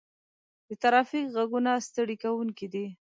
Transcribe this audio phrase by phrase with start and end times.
[0.67, 2.85] د ترافیک غږونه ستړي کوونکي دي.